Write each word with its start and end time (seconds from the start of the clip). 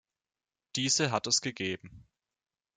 Diese 0.77 1.11
hat 1.11 1.27
es 1.27 1.41
gegeben. 1.41 2.07